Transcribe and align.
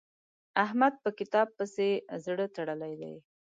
احمد 0.65 0.93
په 1.03 1.09
کتاب 1.19 1.47
پسې 1.57 1.89
زړه 2.23 2.45
تړلی 2.55 2.93
دی. 3.01 3.13